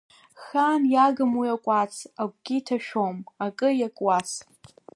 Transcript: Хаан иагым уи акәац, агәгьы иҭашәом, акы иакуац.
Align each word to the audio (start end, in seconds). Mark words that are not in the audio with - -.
Хаан 0.41 0.83
иагым 0.93 1.31
уи 1.39 1.47
акәац, 1.55 1.93
агәгьы 2.21 2.55
иҭашәом, 2.59 3.17
акы 3.45 3.69
иакуац. 3.75 4.29